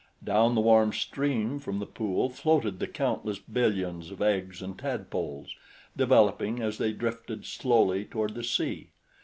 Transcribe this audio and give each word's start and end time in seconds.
Down 0.23 0.55
the 0.55 0.61
warm 0.61 0.93
stream 0.93 1.59
from 1.59 1.77
the 1.77 1.85
pool 1.85 2.27
floated 2.27 2.79
the 2.79 2.87
countless 2.87 3.37
billions 3.37 4.09
of 4.09 4.19
eggs 4.19 4.59
and 4.59 4.75
tadpoles, 4.75 5.55
developing 5.95 6.59
as 6.59 6.79
they 6.79 6.91
drifted 6.91 7.45
slowly 7.45 8.05
toward 8.05 8.33
the 8.33 8.43
sea. 8.43 8.89